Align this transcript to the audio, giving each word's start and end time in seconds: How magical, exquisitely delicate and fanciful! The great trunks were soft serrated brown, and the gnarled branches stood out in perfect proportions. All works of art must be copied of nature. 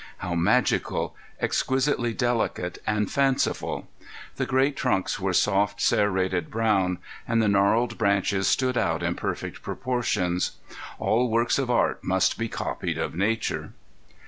How 0.17 0.33
magical, 0.33 1.15
exquisitely 1.39 2.11
delicate 2.11 2.79
and 2.87 3.11
fanciful! 3.11 3.87
The 4.37 4.47
great 4.47 4.75
trunks 4.75 5.19
were 5.19 5.31
soft 5.31 5.79
serrated 5.79 6.49
brown, 6.49 6.97
and 7.27 7.39
the 7.39 7.47
gnarled 7.47 7.99
branches 7.99 8.47
stood 8.47 8.79
out 8.79 9.03
in 9.03 9.13
perfect 9.13 9.61
proportions. 9.61 10.53
All 10.97 11.29
works 11.29 11.59
of 11.59 11.69
art 11.69 12.03
must 12.03 12.39
be 12.39 12.49
copied 12.49 12.97
of 12.97 13.13
nature. 13.13 13.73